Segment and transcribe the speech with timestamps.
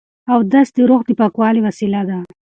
[0.33, 2.19] اودس د روح د پاکوالي وسیله ده.